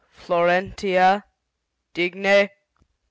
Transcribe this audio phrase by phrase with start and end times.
[0.09, 1.25] FLORENTIA.
[1.93, 2.49] DIGNE